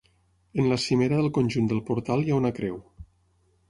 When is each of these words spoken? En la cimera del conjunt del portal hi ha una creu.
En 0.63 0.69
la 0.71 0.77
cimera 0.85 1.21
del 1.21 1.31
conjunt 1.37 1.71
del 1.75 1.85
portal 1.93 2.27
hi 2.27 2.35
ha 2.37 2.43
una 2.43 2.57
creu. 2.61 2.85